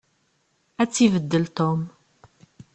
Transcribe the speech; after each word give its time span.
Ad 0.81 0.87
tt-ibeddel 0.89 1.45
Tom. 1.57 1.79